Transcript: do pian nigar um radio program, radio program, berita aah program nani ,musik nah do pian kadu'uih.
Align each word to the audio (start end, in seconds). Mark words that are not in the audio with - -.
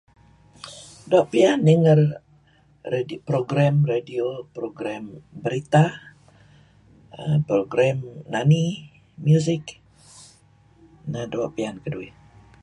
do 1.09 1.19
pian 1.31 1.59
nigar 1.67 1.99
um 2.05 2.11
radio 2.93 3.19
program, 3.29 3.75
radio 3.93 4.25
program, 4.57 5.03
berita 5.43 5.83
aah 7.19 7.39
program 7.49 7.97
nani 8.33 8.63
,musik 9.27 9.63
nah 11.11 11.25
do 11.31 11.39
pian 11.55 11.75
kadu'uih. 11.83 12.13